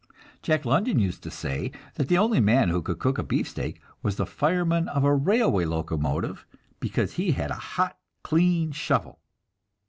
[0.41, 4.15] Jack London used to say that the only man who could cook a beefsteak was
[4.15, 6.43] the fireman of a railway locomotive,
[6.79, 9.19] because he had a hot, clean shovel.